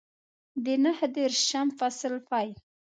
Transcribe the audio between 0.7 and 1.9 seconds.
نهه دېرشم